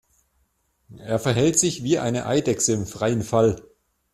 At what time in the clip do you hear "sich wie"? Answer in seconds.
1.59-1.99